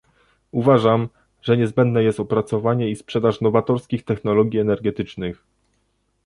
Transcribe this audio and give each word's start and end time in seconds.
Uważam, 0.51 1.09
że 1.41 1.57
niezbędne 1.57 2.03
jest 2.03 2.19
opracowanie 2.19 2.89
i 2.89 2.95
sprzedaż 2.95 3.41
nowatorskich 3.41 4.05
technologii 4.05 4.59
energetycznych 4.59 5.43